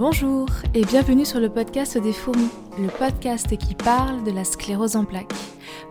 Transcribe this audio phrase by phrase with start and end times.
[0.00, 4.96] Bonjour et bienvenue sur le podcast des fourmis, le podcast qui parle de la sclérose
[4.96, 5.34] en plaques.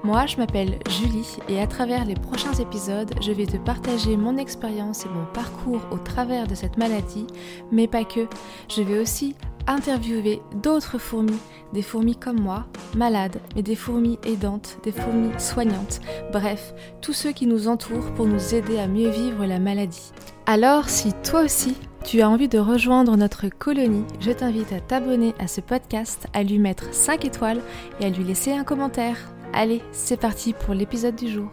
[0.03, 4.37] Moi, je m'appelle Julie et à travers les prochains épisodes, je vais te partager mon
[4.37, 7.27] expérience et mon parcours au travers de cette maladie,
[7.71, 8.25] mais pas que.
[8.67, 9.35] Je vais aussi
[9.67, 11.37] interviewer d'autres fourmis,
[11.73, 12.65] des fourmis comme moi,
[12.95, 15.99] malades, mais des fourmis aidantes, des fourmis soignantes,
[16.33, 20.11] bref, tous ceux qui nous entourent pour nous aider à mieux vivre la maladie.
[20.47, 21.77] Alors, si toi aussi,
[22.09, 26.41] tu as envie de rejoindre notre colonie, je t'invite à t'abonner à ce podcast, à
[26.41, 27.61] lui mettre 5 étoiles
[27.99, 29.31] et à lui laisser un commentaire.
[29.53, 31.51] Allez, c'est parti pour l'épisode du jour.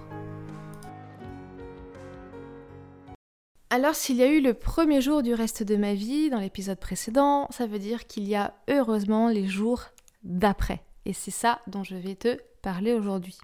[3.68, 6.80] Alors s'il y a eu le premier jour du reste de ma vie dans l'épisode
[6.80, 9.82] précédent, ça veut dire qu'il y a heureusement les jours
[10.24, 10.80] d'après.
[11.04, 13.36] Et c'est ça dont je vais te parler aujourd'hui.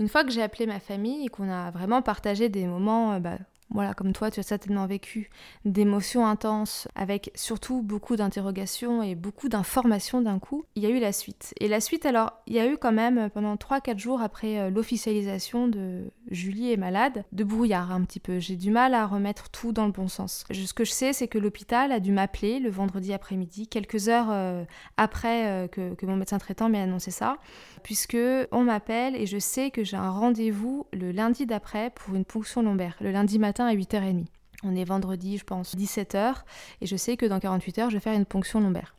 [0.00, 3.18] Une fois que j'ai appelé ma famille et qu'on a vraiment partagé des moments euh,
[3.20, 3.38] bah,
[3.70, 5.28] voilà, comme toi, tu as certainement vécu
[5.64, 10.64] d'émotions intenses, avec surtout beaucoup d'interrogations et beaucoup d'informations d'un coup.
[10.76, 11.52] Il y a eu la suite.
[11.60, 14.70] Et la suite, alors, il y a eu quand même, pendant 3-4 jours après euh,
[14.70, 18.38] l'officialisation de Julie est malade, de brouillard un petit peu.
[18.38, 20.44] J'ai du mal à remettre tout dans le bon sens.
[20.50, 24.28] Ce que je sais, c'est que l'hôpital a dû m'appeler le vendredi après-midi, quelques heures
[24.30, 24.64] euh,
[24.96, 27.36] après euh, que, mon médecin traitant m'ait annoncé ça,
[27.82, 28.18] puisque
[28.50, 32.62] on m'appelle et je sais que j'ai un rendez-vous le lundi d'après pour une ponction
[32.62, 34.24] lombaire, le lundi matin à 8h30.
[34.64, 36.42] On est vendredi, je pense, 17h,
[36.80, 38.94] et je sais que dans 48 heures, je vais faire une ponction lombaire.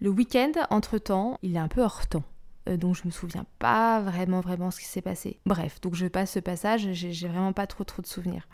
[0.00, 2.24] Le week-end, entre-temps, il est un peu hors temps.
[2.68, 5.38] Euh, donc je me souviens pas vraiment vraiment ce qui s'est passé.
[5.46, 8.48] Bref, donc je passe ce passage, j'ai vraiment pas trop trop de souvenirs.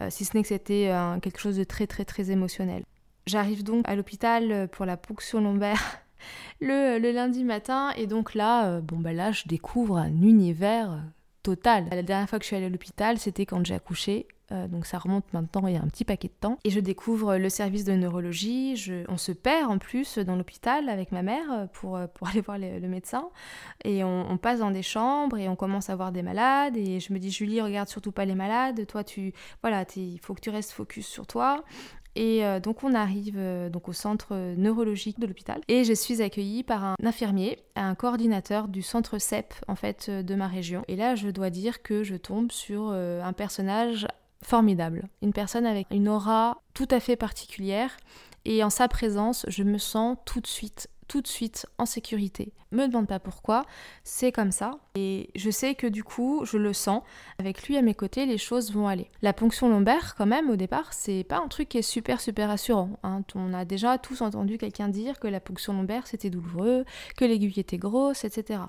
[0.00, 2.84] Euh, si ce n'est que c'était euh, quelque chose de très très très émotionnel.
[3.26, 6.00] J'arrive donc à l'hôpital pour la ponction lombaire
[6.60, 11.02] le, le, lundi matin et donc là, bon bah là je découvre un univers
[11.42, 11.86] total.
[11.90, 14.86] La dernière fois que je suis allée à l'hôpital, c'était quand j'ai accouché euh, donc
[14.86, 16.58] ça remonte maintenant il y a un petit paquet de temps.
[16.64, 18.74] Et je découvre le service de neurologie,
[19.08, 22.40] on se perd en plus dans l'hôpital avec ma mère euh, pour, euh, pour aller
[22.40, 23.28] voir le, médecin.
[23.84, 26.76] Et on, passe dans des chambres et on commence à voir des malades.
[26.76, 29.32] Et je me dis, Julie, regarde surtout pas les malades, toi tu...
[29.62, 31.62] Voilà, il faut que tu restes focus sur toi.
[32.16, 33.38] Et donc on arrive
[33.70, 38.66] donc au centre neurologique de l'hôpital et je suis accueillie par un infirmier, un coordinateur
[38.66, 40.82] du centre CEP en fait de ma région.
[40.88, 44.08] Et là je dois dire que je tombe sur un personnage
[44.44, 45.08] formidable.
[45.22, 47.96] Une personne avec une aura tout à fait particulière
[48.44, 52.52] et en sa présence, je me sens tout de suite tout de suite en sécurité.
[52.70, 53.64] Me demande pas pourquoi,
[54.04, 54.78] c'est comme ça.
[54.94, 57.02] Et je sais que du coup, je le sens.
[57.40, 59.10] Avec lui à mes côtés, les choses vont aller.
[59.20, 62.46] La ponction lombaire, quand même, au départ, c'est pas un truc qui est super super
[62.46, 62.90] rassurant.
[63.02, 63.22] Hein.
[63.34, 66.84] On a déjà tous entendu quelqu'un dire que la ponction lombaire c'était douloureux,
[67.16, 68.60] que l'aiguille était grosse, etc.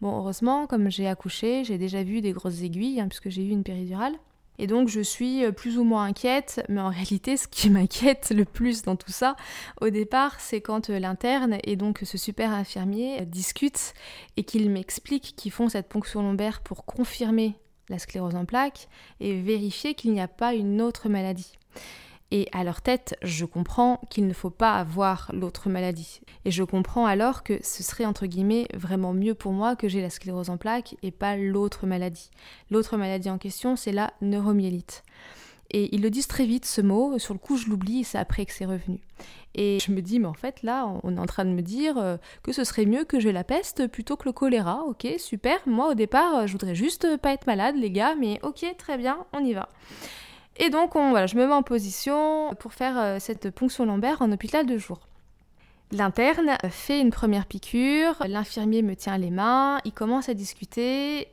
[0.00, 3.50] Bon, heureusement, comme j'ai accouché, j'ai déjà vu des grosses aiguilles, hein, puisque j'ai eu
[3.50, 4.14] une péridurale.
[4.58, 8.32] Et donc je suis euh, plus ou moins inquiète, mais en réalité ce qui m'inquiète
[8.34, 9.36] le plus dans tout ça,
[9.80, 13.94] au départ, c'est quand euh, l'interne et donc ce super infirmier discutent
[14.36, 17.54] et qu'ils m'expliquent qu'ils font cette ponction lombaire pour confirmer
[17.88, 18.88] la sclérose en plaques
[19.20, 21.52] et vérifier qu'il n'y a pas une autre maladie.
[22.30, 26.20] Et à leur tête, je comprends qu'il ne faut pas avoir l'autre maladie.
[26.44, 30.02] Et je comprends alors que ce serait entre guillemets vraiment mieux pour moi que j'ai
[30.02, 32.30] la sclérose en plaques et pas l'autre maladie.
[32.70, 35.04] L'autre maladie en question, c'est la neuromyélite.
[35.70, 38.18] Et ils le disent très vite ce mot, sur le coup je l'oublie et c'est
[38.18, 39.00] après que c'est revenu.
[39.54, 41.98] Et je me dis, mais en fait là, on est en train de me dire
[41.98, 44.84] euh, que ce serait mieux que j'ai la peste plutôt que le choléra.
[44.86, 45.58] Ok, super.
[45.66, 49.26] Moi au départ, je voudrais juste pas être malade, les gars, mais ok, très bien,
[49.32, 49.68] on y va.
[50.58, 54.22] Et donc, on, voilà, je me mets en position pour faire euh, cette ponction lombaire
[54.22, 55.00] en hôpital de jour.
[55.90, 61.28] L'interne fait une première piqûre, l'infirmier me tient les mains, il commence à discuter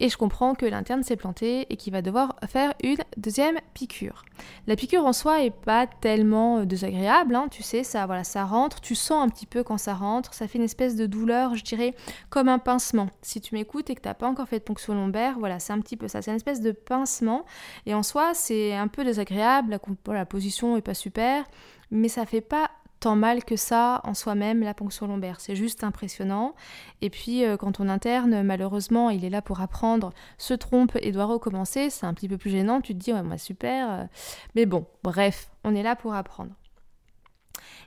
[0.00, 4.24] et je comprends que l'interne s'est planté et qu'il va devoir faire une deuxième piqûre.
[4.66, 8.44] La piqûre en soi est pas tellement euh, désagréable, hein, tu sais, ça, voilà, ça
[8.44, 11.54] rentre, tu sens un petit peu quand ça rentre, ça fait une espèce de douleur,
[11.54, 11.94] je dirais,
[12.30, 13.08] comme un pincement.
[13.22, 15.72] Si tu m'écoutes et que tu n'as pas encore fait de ponction lombaire, voilà, c'est
[15.72, 17.44] un petit peu ça, c'est une espèce de pincement
[17.86, 21.44] et en soi c'est un peu désagréable, la, la position est pas super,
[21.90, 25.40] mais ça fait pas tant mal que ça en soi-même la ponction lombaire.
[25.40, 26.54] C'est juste impressionnant.
[27.00, 31.12] Et puis euh, quand on interne, malheureusement, il est là pour apprendre, se trompe et
[31.12, 31.90] doit recommencer.
[31.90, 32.80] C'est un petit peu plus gênant.
[32.80, 34.08] Tu te dis, ouais, moi super.
[34.54, 36.52] Mais bon, bref, on est là pour apprendre.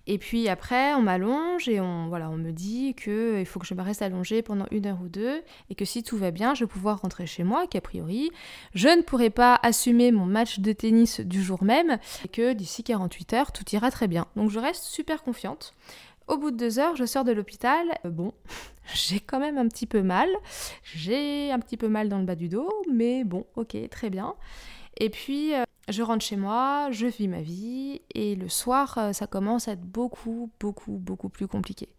[0.07, 3.73] Et puis après, on m'allonge et on, voilà, on me dit qu'il faut que je
[3.73, 6.63] me reste allongée pendant une heure ou deux et que si tout va bien, je
[6.63, 8.31] vais pouvoir rentrer chez moi, qu'a priori,
[8.73, 12.83] je ne pourrai pas assumer mon match de tennis du jour même et que d'ici
[12.83, 14.27] 48 heures, tout ira très bien.
[14.35, 15.73] Donc je reste super confiante.
[16.27, 17.85] Au bout de deux heures, je sors de l'hôpital.
[18.05, 18.33] Euh, bon,
[18.93, 20.29] j'ai quand même un petit peu mal.
[20.83, 24.35] J'ai un petit peu mal dans le bas du dos, mais bon, ok, très bien.
[24.97, 29.13] Et puis, euh, je rentre chez moi, je vis ma vie, et le soir, euh,
[29.13, 31.89] ça commence à être beaucoup, beaucoup, beaucoup plus compliqué.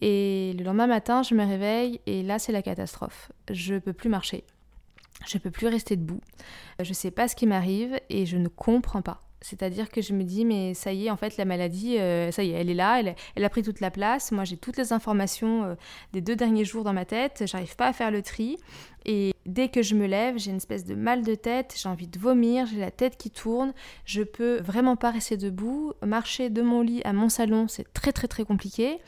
[0.00, 3.32] Et le lendemain matin, je me réveille, et là, c'est la catastrophe.
[3.50, 4.44] Je peux plus marcher.
[5.26, 6.20] Je peux plus rester debout.
[6.80, 9.20] Je sais pas ce qui m'arrive, et je ne comprends pas.
[9.42, 12.42] C'est-à-dire que je me dis, mais ça y est, en fait, la maladie, euh, ça
[12.42, 14.32] y est, elle est là, elle, a pris toute la place.
[14.32, 15.74] Moi, j'ai toutes les informations euh,
[16.12, 17.44] des deux derniers jours dans ma tête.
[17.46, 18.56] J'arrive pas à faire le tri.
[19.04, 22.08] Et dès que je me lève, j'ai une espèce de mal de tête, j'ai envie
[22.08, 23.72] de vomir, j'ai la tête qui tourne.
[24.04, 25.92] Je peux vraiment pas rester debout.
[26.04, 28.98] Marcher de mon lit à mon salon, c'est très, très, très compliqué.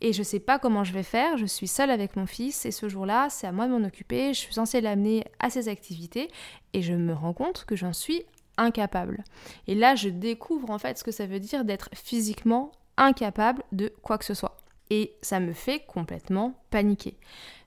[0.00, 1.36] Et je sais pas comment je vais faire.
[1.36, 2.66] Je suis seule avec mon fils.
[2.66, 4.34] Et ce jour-là, c'est à moi de m'en occuper.
[4.34, 6.28] Je suis censée l'amener à ses activités.
[6.72, 8.24] Et je me rends compte que j'en suis
[8.56, 9.24] incapable.
[9.66, 13.92] Et là, je découvre en fait ce que ça veut dire d'être physiquement incapable de
[14.02, 14.56] quoi que ce soit.
[14.90, 17.16] Et ça me fait complètement paniquer.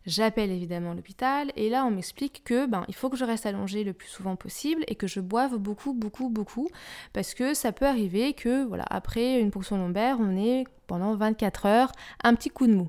[0.06, 3.84] J'appelle évidemment l'hôpital et là on m'explique que ben il faut que je reste allongée
[3.84, 6.70] le plus souvent possible et que je boive beaucoup beaucoup beaucoup
[7.12, 11.66] parce que ça peut arriver que voilà après une ponction lombaire on est pendant 24
[11.66, 11.92] heures
[12.24, 12.88] un petit coup de mou.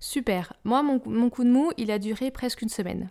[0.00, 0.52] Super.
[0.64, 3.08] Moi mon, mon coup de mou il a duré presque une semaine.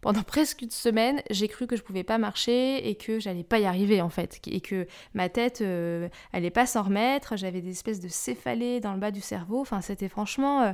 [0.00, 3.58] Pendant presque une semaine, j'ai cru que je pouvais pas marcher et que j'allais pas
[3.58, 7.36] y arriver en fait, et que ma tête euh, allait pas s'en remettre.
[7.36, 9.60] J'avais des espèces de céphalées dans le bas du cerveau.
[9.60, 10.62] Enfin, c'était franchement.
[10.62, 10.72] Euh,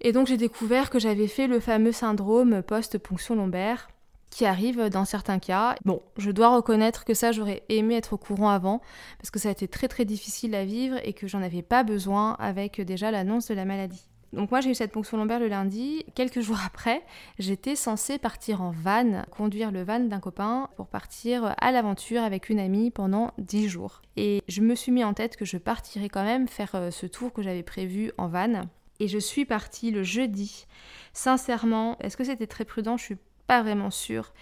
[0.00, 3.88] et donc j'ai découvert que j'avais fait le fameux syndrome post-ponction lombaire
[4.30, 5.74] qui arrive dans certains cas.
[5.84, 8.80] Bon, je dois reconnaître que ça, j'aurais aimé être au courant avant,
[9.18, 11.82] parce que ça a été très très difficile à vivre et que j'en avais pas
[11.82, 14.06] besoin avec déjà l'annonce de la maladie.
[14.32, 16.04] Donc moi j'ai eu cette ponction lombaire le lundi.
[16.14, 17.02] Quelques jours après,
[17.38, 22.48] j'étais censée partir en van, conduire le van d'un copain pour partir à l'aventure avec
[22.48, 24.02] une amie pendant 10 jours.
[24.16, 27.06] Et je me suis mis en tête que je partirais quand même faire euh, ce
[27.06, 28.62] tour que j'avais prévu en van.
[29.00, 30.66] Et je suis partie le jeudi.
[31.12, 32.96] Sincèrement, est-ce que c'était très prudent?
[32.96, 34.32] Je suis pas vraiment sûre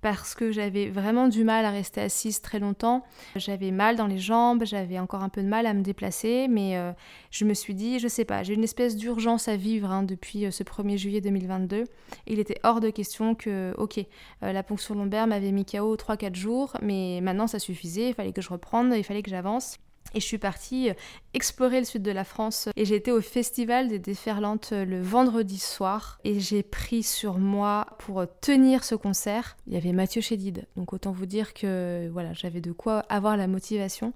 [0.00, 3.04] parce que j'avais vraiment du mal à rester assise très longtemps.
[3.36, 6.76] J'avais mal dans les jambes, j'avais encore un peu de mal à me déplacer, mais
[6.76, 6.92] euh,
[7.30, 10.46] je me suis dit, je sais pas, j'ai une espèce d'urgence à vivre hein, depuis
[10.46, 11.84] euh, ce 1er juillet 2022.
[12.26, 13.98] Il était hors de question que, ok,
[14.42, 18.32] euh, la ponction lombaire m'avait mis KO 3-4 jours, mais maintenant ça suffisait, il fallait
[18.32, 19.78] que je reprenne, il fallait que j'avance.
[20.14, 20.94] Et je suis partie euh,
[21.34, 25.00] explorer le sud de la France et j'ai été au festival des déferlantes euh, le
[25.00, 29.56] vendredi soir et j'ai pris sur moi pour euh, tenir ce concert.
[29.66, 33.36] Il y avait Mathieu Chédid, donc autant vous dire que voilà, j'avais de quoi avoir
[33.36, 34.12] la motivation.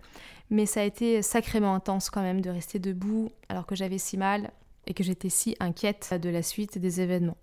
[0.50, 4.16] Mais ça a été sacrément intense quand même de rester debout alors que j'avais si
[4.16, 4.50] mal
[4.86, 7.36] et que j'étais si inquiète de la suite des événements.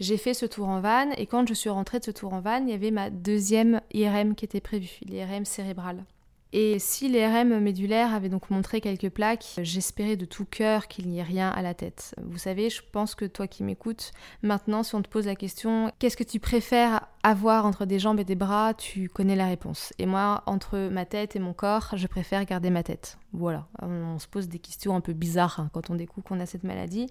[0.00, 2.40] J'ai fait ce tour en van et quand je suis rentrée de ce tour en
[2.40, 6.04] van, il y avait ma deuxième IRM qui était prévue, l'IRM cérébrale.
[6.52, 11.08] Et si les RM médulaires avaient donc montré quelques plaques, j'espérais de tout cœur qu'il
[11.08, 12.14] n'y ait rien à la tête.
[12.22, 14.12] Vous savez, je pense que toi qui m'écoutes,
[14.42, 18.20] maintenant si on te pose la question qu'est-ce que tu préfères avoir entre des jambes
[18.20, 19.92] et des bras, tu connais la réponse.
[19.98, 23.18] Et moi, entre ma tête et mon corps, je préfère garder ma tête.
[23.34, 26.46] Voilà, on, se pose des questions un peu bizarres hein, quand on découvre qu'on a
[26.46, 27.10] cette maladie.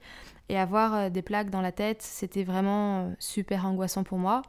[0.49, 4.41] Et avoir euh, des plaques dans la tête, c'était vraiment euh, super angoissant pour moi.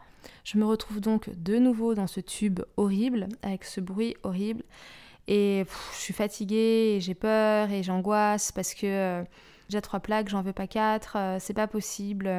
[0.42, 4.62] Je me retrouve donc de nouveau dans ce tube horrible, avec ce bruit horrible.
[5.26, 9.22] Et je suis fatiguée, j'ai peur et j'angoisse parce que euh,
[9.68, 12.30] j'ai trois plaques, j'en veux pas quatre, c'est pas possible.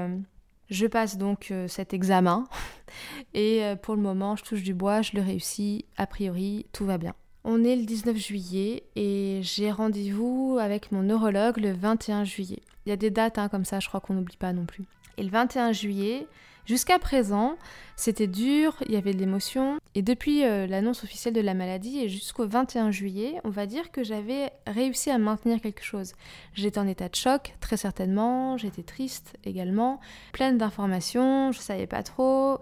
[0.70, 2.48] Je passe donc euh, cet examen
[3.34, 6.98] et pour le moment, je touche du bois, je le réussis, a priori, tout va
[6.98, 7.14] bien.
[7.44, 12.62] On est le 19 juillet et j'ai rendez-vous avec mon neurologue le 21 juillet.
[12.86, 14.84] Il y a des dates hein, comme ça, je crois qu'on n'oublie pas non plus.
[15.18, 16.28] Et le 21 juillet,
[16.66, 17.58] Jusqu'à présent,
[17.96, 22.00] c'était dur, il y avait de l'émotion, et depuis euh, l'annonce officielle de la maladie
[22.00, 26.14] et jusqu'au 21 juillet, on va dire que j'avais réussi à maintenir quelque chose.
[26.54, 30.00] J'étais en état de choc, très certainement, j'étais triste également,
[30.32, 32.60] pleine d'informations, je savais pas trop,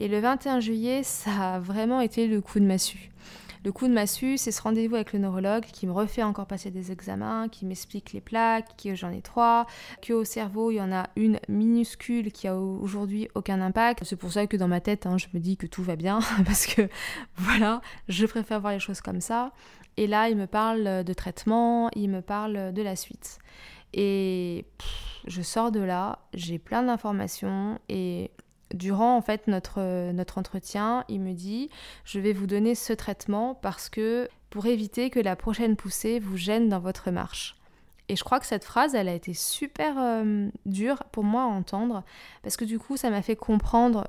[0.00, 3.10] et le 21 juillet, ça a vraiment été le coup de massue.
[3.62, 6.70] Le coup de massue, c'est ce rendez-vous avec le neurologue qui me refait encore passer
[6.70, 9.66] des examens, qui m'explique les plaques, que j'en ai trois,
[10.06, 14.04] qu'au cerveau, il y en a une minuscule qui a aujourd'hui aucun impact.
[14.04, 16.20] C'est pour ça que dans ma tête, hein, je me dis que tout va bien,
[16.46, 16.88] parce que
[17.36, 19.52] voilà, je préfère voir les choses comme ça.
[19.98, 23.40] Et là, il me parle de traitement, il me parle de la suite.
[23.92, 24.64] Et
[25.26, 28.30] je sors de là, j'ai plein d'informations et
[28.74, 31.70] durant en fait notre, notre entretien, il me dit
[32.04, 36.36] je vais vous donner ce traitement parce que pour éviter que la prochaine poussée vous
[36.36, 37.56] gêne dans votre marche.
[38.08, 41.46] Et je crois que cette phrase, elle a été super euh, dure pour moi à
[41.46, 42.02] entendre
[42.42, 44.08] parce que du coup, ça m'a fait comprendre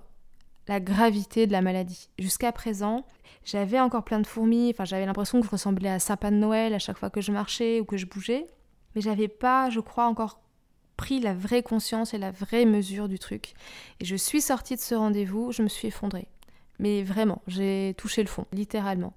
[0.68, 2.10] la gravité de la maladie.
[2.18, 3.06] Jusqu'à présent,
[3.44, 6.74] j'avais encore plein de fourmis, enfin j'avais l'impression que je ressemblais à Sapin de Noël
[6.74, 8.48] à chaque fois que je marchais ou que je bougeais,
[8.96, 10.39] mais j'avais pas, je crois, encore
[11.01, 13.55] pris la vraie conscience et la vraie mesure du truc.
[14.00, 16.27] Et je suis sortie de ce rendez-vous, je me suis effondrée.
[16.77, 19.13] Mais vraiment, j'ai touché le fond, littéralement.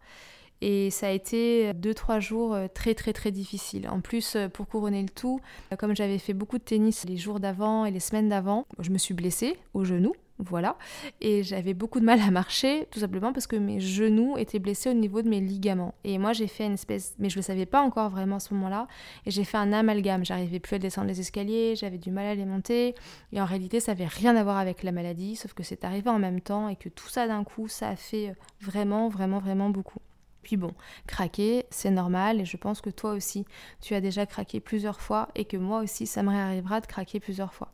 [0.63, 3.87] Et ça a été deux, trois jours euh, très très très difficiles.
[3.87, 5.41] En plus, euh, pour couronner le tout,
[5.79, 8.97] comme j'avais fait beaucoup de tennis les jours d'avant et les semaines d'avant, je me
[8.97, 10.15] suis blessée au genou.
[10.39, 10.77] Voilà.
[11.21, 14.91] Et j'avais beaucoup de mal à marcher, tout simplement parce que mes genoux étaient blessés
[14.91, 15.95] au niveau de mes ligaments.
[16.03, 17.15] Et moi, j'ai fait une espèce.
[17.19, 18.89] Mais je ne le savais pas encore vraiment à ce moment-là.
[19.27, 20.25] Et j'ai fait un amalgame.
[20.25, 22.95] J'arrivais plus à descendre les escaliers, j'avais du mal à les monter.
[23.33, 26.11] Et en réalité, ça n'avait rien à voir avec la maladie, sauf que c'est arrivé
[26.11, 29.71] en même temps et que tout ça d'un coup, ça a fait vraiment, vraiment, vraiment
[29.71, 30.01] beaucoup.
[30.43, 30.73] Puis bon,
[31.07, 33.47] craquer, c'est normal et je pense que toi aussi,
[33.81, 37.19] tu as déjà craqué plusieurs fois et que moi aussi, ça me réarrivera de craquer
[37.19, 37.71] plusieurs fois.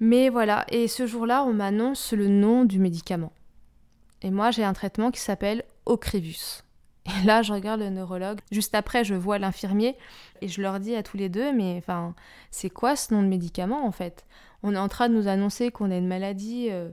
[0.00, 3.32] Mais voilà, et ce jour-là, on m'annonce le nom du médicament.
[4.22, 6.64] Et moi, j'ai un traitement qui s'appelle Ocrevus.
[7.06, 8.40] Et là, je regarde le neurologue.
[8.50, 9.96] Juste après, je vois l'infirmier
[10.40, 12.14] et je leur dis à tous les deux, mais enfin,
[12.50, 14.24] c'est quoi ce nom de médicament en fait?
[14.62, 16.90] On est en train de nous annoncer qu'on a une maladie euh,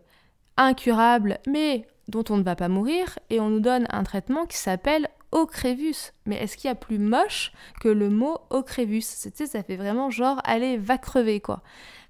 [0.56, 4.58] incurable, mais dont on ne va pas mourir, et on nous donne un traitement qui
[4.58, 6.14] s'appelle Ocrevus.
[6.26, 9.02] Mais est-ce qu'il y a plus moche que le mot Ocrevus?
[9.02, 11.62] Ça fait vraiment genre, allez, va crever quoi.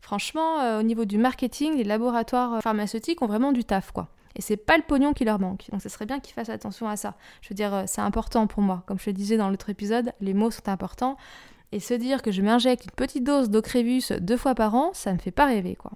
[0.01, 4.07] Franchement, euh, au niveau du marketing, les laboratoires euh, pharmaceutiques ont vraiment du taf, quoi.
[4.35, 5.65] Et c'est pas le pognon qui leur manque.
[5.71, 7.15] Donc ce serait bien qu'ils fassent attention à ça.
[7.41, 8.83] Je veux dire, euh, c'est important pour moi.
[8.85, 11.17] Comme je le disais dans l'autre épisode, les mots sont importants.
[11.71, 15.11] Et se dire que je m'injecte une petite dose d'Ocrevus deux fois par an, ça
[15.11, 15.91] me fait pas rêver, quoi.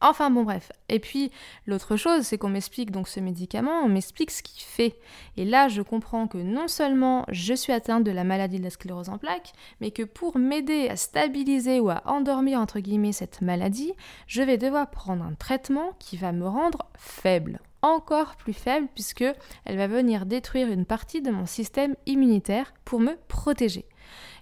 [0.00, 0.72] Enfin bon bref.
[0.88, 1.30] Et puis
[1.66, 4.96] l'autre chose, c'est qu'on m'explique donc ce médicament, on m'explique ce qu'il fait.
[5.36, 8.70] Et là, je comprends que non seulement je suis atteinte de la maladie de la
[8.70, 13.42] sclérose en plaques, mais que pour m'aider à stabiliser ou à endormir entre guillemets cette
[13.42, 13.92] maladie,
[14.26, 19.24] je vais devoir prendre un traitement qui va me rendre faible encore plus faible puisque
[19.64, 23.86] elle va venir détruire une partie de mon système immunitaire pour me protéger.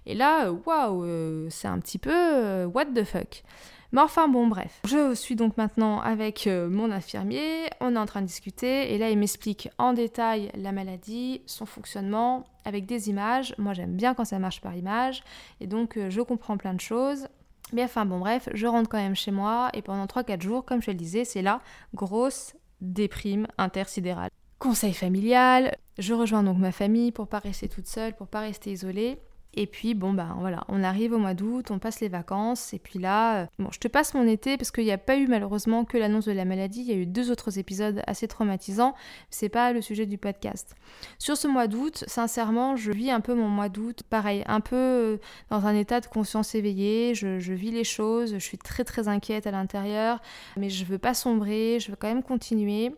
[0.05, 3.43] Et là, waouh, euh, c'est un petit peu euh, what the fuck.
[3.91, 8.05] Mais enfin bon bref, je suis donc maintenant avec euh, mon infirmier, on est en
[8.05, 13.09] train de discuter et là il m'explique en détail la maladie, son fonctionnement avec des
[13.09, 13.55] images.
[13.57, 15.23] Moi j'aime bien quand ça marche par image
[15.59, 17.27] et donc euh, je comprends plein de choses.
[17.73, 20.83] Mais enfin bon bref, je rentre quand même chez moi et pendant 3-4 jours, comme
[20.83, 21.59] je le disais, c'est la
[21.95, 24.29] grosse déprime intersidérale.
[24.59, 28.71] Conseil familial, je rejoins donc ma famille pour pas rester toute seule, pour pas rester
[28.71, 29.19] isolée.
[29.55, 32.79] Et puis bon bah voilà, on arrive au mois d'août, on passe les vacances, et
[32.79, 35.27] puis là, euh, bon je te passe mon été parce qu'il n'y a pas eu
[35.27, 38.93] malheureusement que l'annonce de la maladie, il y a eu deux autres épisodes assez traumatisants,
[39.31, 40.75] c'est pas le sujet du podcast.
[41.17, 44.75] Sur ce mois d'août, sincèrement, je vis un peu mon mois d'août, pareil, un peu
[44.75, 45.17] euh,
[45.49, 49.07] dans un état de conscience éveillée, je, je vis les choses, je suis très très
[49.07, 50.21] inquiète à l'intérieur,
[50.57, 52.93] mais je veux pas sombrer, je veux quand même continuer.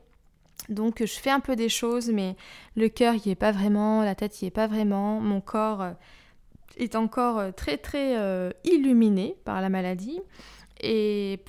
[0.70, 2.36] Donc je fais un peu des choses, mais
[2.76, 5.92] le cœur y est pas vraiment, la tête y est pas vraiment, mon corps euh,
[6.78, 10.20] est encore euh, très très euh, illuminé par la maladie.
[10.82, 11.40] Et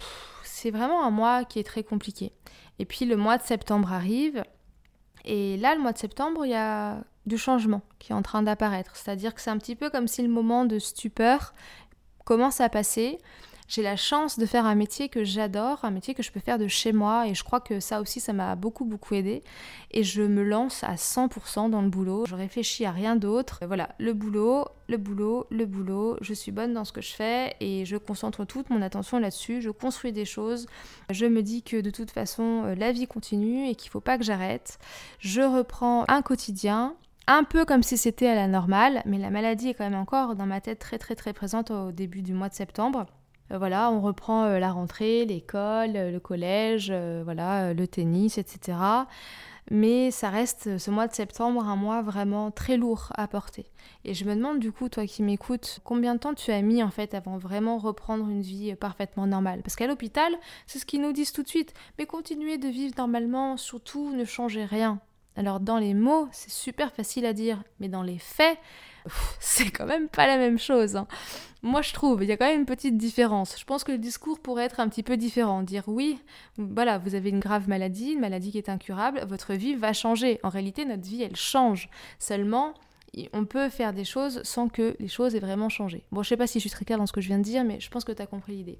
[0.44, 2.32] c'est vraiment un mois qui est très compliqué.
[2.78, 4.42] Et puis le mois de septembre arrive.
[5.24, 8.42] Et là, le mois de septembre, il y a du changement qui est en train
[8.42, 8.96] d'apparaître.
[8.96, 11.54] C'est-à-dire que c'est un petit peu comme si le moment de stupeur
[12.24, 13.18] commence à passer
[13.68, 16.58] j'ai la chance de faire un métier que j'adore, un métier que je peux faire
[16.58, 19.42] de chez moi et je crois que ça aussi ça m'a beaucoup beaucoup aidé
[19.90, 23.60] et je me lance à 100% dans le boulot, je réfléchis à rien d'autre.
[23.66, 27.54] Voilà, le boulot, le boulot, le boulot, je suis bonne dans ce que je fais
[27.60, 30.66] et je concentre toute mon attention là-dessus, je construis des choses,
[31.10, 34.18] je me dis que de toute façon euh, la vie continue et qu'il faut pas
[34.18, 34.78] que j'arrête.
[35.18, 36.94] Je reprends un quotidien
[37.26, 40.34] un peu comme si c'était à la normale, mais la maladie est quand même encore
[40.34, 43.06] dans ma tête très très très présente au début du mois de septembre.
[43.52, 46.92] Euh, voilà, on reprend euh, la rentrée, l'école, euh, le collège,
[47.24, 48.78] voilà, le tennis, etc.
[49.70, 53.66] Mais ça reste ce mois de septembre un mois vraiment très lourd à porter.
[54.04, 56.82] Et je me demande du coup, toi qui m'écoutes, combien de temps tu as mis
[56.82, 59.62] en fait avant vraiment reprendre une vie parfaitement normale?
[59.62, 60.32] Parce qu'à l'hôpital,
[60.66, 61.74] c'est ce qu'ils nous disent tout de suite.
[61.96, 64.98] Mais continuez de vivre normalement, surtout ne changez rien.
[65.36, 68.58] Alors dans les mots, c'est super facile à dire, mais dans les faits,
[69.40, 70.96] c'est quand même pas la même chose.
[70.96, 71.06] Hein.
[71.62, 73.56] Moi, je trouve, il y a quand même une petite différence.
[73.58, 75.62] Je pense que le discours pourrait être un petit peu différent.
[75.62, 76.18] Dire oui,
[76.58, 80.40] voilà, vous avez une grave maladie, une maladie qui est incurable, votre vie va changer.
[80.42, 81.88] En réalité, notre vie, elle change.
[82.18, 82.74] Seulement,
[83.32, 86.04] on peut faire des choses sans que les choses aient vraiment changé.
[86.10, 87.44] Bon, je sais pas si je suis très claire dans ce que je viens de
[87.44, 88.78] dire, mais je pense que tu as compris l'idée.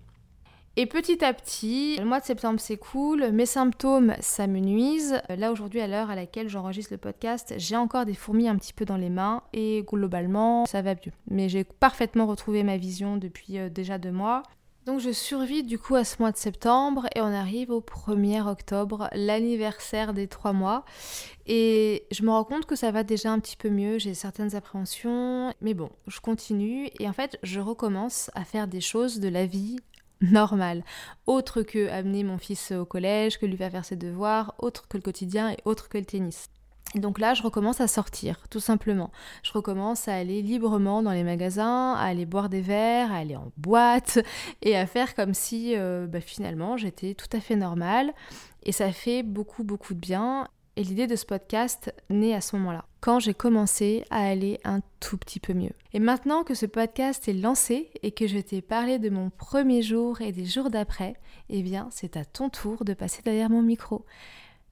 [0.78, 5.20] Et petit à petit, le mois de septembre s'écoule, mes symptômes s'amenuisent.
[5.28, 8.72] Là aujourd'hui, à l'heure à laquelle j'enregistre le podcast, j'ai encore des fourmis un petit
[8.72, 11.12] peu dans les mains et globalement, ça va mieux.
[11.30, 14.44] Mais j'ai parfaitement retrouvé ma vision depuis euh, déjà deux mois.
[14.86, 18.48] Donc je survis du coup à ce mois de septembre et on arrive au 1er
[18.48, 20.86] octobre, l'anniversaire des trois mois.
[21.46, 24.56] Et je me rends compte que ça va déjà un petit peu mieux, j'ai certaines
[24.56, 29.28] appréhensions, mais bon, je continue et en fait je recommence à faire des choses de
[29.28, 29.76] la vie
[30.22, 30.84] normale,
[31.26, 34.96] autre que amener mon fils au collège, que lui faire faire ses devoirs, autre que
[34.96, 36.48] le quotidien et autre que le tennis.
[36.94, 39.10] Et donc là, je recommence à sortir, tout simplement.
[39.42, 43.36] Je recommence à aller librement dans les magasins, à aller boire des verres, à aller
[43.36, 44.18] en boîte
[44.62, 48.12] et à faire comme si euh, bah, finalement j'étais tout à fait normale.
[48.64, 50.48] Et ça fait beaucoup, beaucoup de bien.
[50.76, 54.80] Et l'idée de ce podcast naît à ce moment-là, quand j'ai commencé à aller un
[55.00, 55.72] tout petit peu mieux.
[55.92, 59.82] Et maintenant que ce podcast est lancé et que je t'ai parlé de mon premier
[59.82, 61.16] jour et des jours d'après,
[61.50, 64.06] eh bien c'est à ton tour de passer derrière mon micro.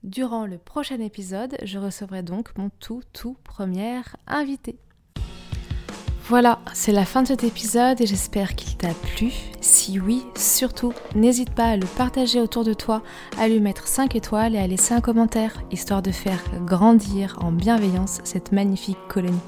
[0.02, 4.78] Durant le prochain épisode, je recevrai donc mon tout tout premier invité.
[6.30, 9.32] Voilà, c'est la fin de cet épisode et j'espère qu'il t'a plu.
[9.60, 13.02] Si oui, surtout, n'hésite pas à le partager autour de toi,
[13.36, 17.50] à lui mettre 5 étoiles et à laisser un commentaire, histoire de faire grandir en
[17.50, 19.40] bienveillance cette magnifique colonie.